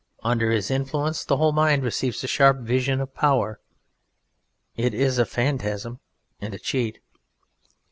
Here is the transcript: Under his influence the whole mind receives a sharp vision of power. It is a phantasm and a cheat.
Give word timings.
Under 0.23 0.49
his 0.49 0.71
influence 0.71 1.23
the 1.23 1.37
whole 1.37 1.51
mind 1.51 1.83
receives 1.83 2.23
a 2.23 2.27
sharp 2.27 2.61
vision 2.61 2.99
of 3.01 3.13
power. 3.13 3.59
It 4.75 4.95
is 4.95 5.19
a 5.19 5.27
phantasm 5.27 5.99
and 6.39 6.55
a 6.55 6.59
cheat. 6.59 6.97